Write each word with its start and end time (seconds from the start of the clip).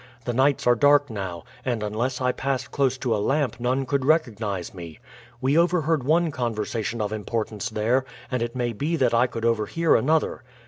The 0.25 0.33
nights 0.33 0.65
are 0.65 0.73
dark 0.73 1.11
now, 1.11 1.43
and 1.63 1.83
unless 1.83 2.21
I 2.21 2.31
pass 2.31 2.67
close 2.67 2.97
to 2.97 3.15
a 3.15 3.21
lamp 3.21 3.57
none 3.59 3.85
could 3.85 4.03
recognize 4.03 4.73
me. 4.73 4.97
We 5.39 5.55
overheard 5.59 6.01
one 6.03 6.31
conversation 6.31 7.01
of 7.01 7.13
importance 7.13 7.69
there, 7.69 8.03
and 8.31 8.41
it 8.41 8.55
may 8.55 8.73
be 8.73 8.95
that 8.95 9.13
I 9.13 9.27
could 9.27 9.45
overhear 9.45 9.95
another." 9.95 10.41